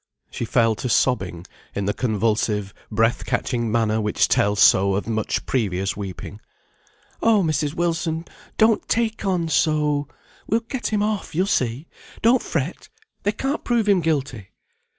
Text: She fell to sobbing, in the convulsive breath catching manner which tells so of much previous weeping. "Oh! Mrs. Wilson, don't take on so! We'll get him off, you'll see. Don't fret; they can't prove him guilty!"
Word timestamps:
She 0.31 0.45
fell 0.45 0.73
to 0.77 0.89
sobbing, 0.89 1.45
in 1.75 1.85
the 1.85 1.93
convulsive 1.93 2.73
breath 2.89 3.23
catching 3.23 3.71
manner 3.71 4.01
which 4.01 4.27
tells 4.27 4.59
so 4.59 4.95
of 4.95 5.05
much 5.07 5.45
previous 5.45 5.95
weeping. 5.95 6.39
"Oh! 7.21 7.43
Mrs. 7.43 7.75
Wilson, 7.75 8.25
don't 8.57 8.89
take 8.89 9.23
on 9.27 9.47
so! 9.47 10.07
We'll 10.47 10.61
get 10.61 10.87
him 10.87 11.03
off, 11.03 11.35
you'll 11.35 11.45
see. 11.45 11.87
Don't 12.23 12.41
fret; 12.41 12.89
they 13.21 13.31
can't 13.31 13.63
prove 13.63 13.87
him 13.87 13.99
guilty!" 14.01 14.49